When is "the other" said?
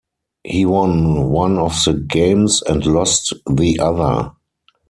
3.47-4.31